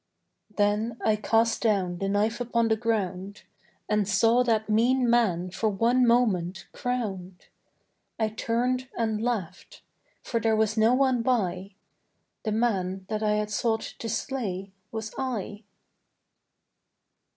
Then 0.55 0.97
I 1.05 1.15
cast 1.15 1.61
down 1.61 1.99
the 1.99 2.09
knife 2.09 2.41
upon 2.41 2.69
the 2.69 2.75
ground 2.75 3.43
And 3.87 4.07
saw 4.07 4.41
that 4.45 4.67
mean 4.67 5.07
man 5.07 5.51
for 5.51 5.69
one 5.69 6.07
moment 6.07 6.65
crowned. 6.71 7.45
I 8.17 8.29
turned 8.29 8.89
and 8.97 9.21
laughed: 9.21 9.83
for 10.23 10.39
there 10.39 10.55
was 10.55 10.75
no 10.75 10.95
one 10.95 11.21
by 11.21 11.75
The 12.41 12.51
man 12.51 13.05
that 13.09 13.21
I 13.21 13.33
had 13.35 13.51
sought 13.51 13.81
to 13.99 14.09
slay 14.09 14.71
was 14.91 15.13
I. 15.19 15.65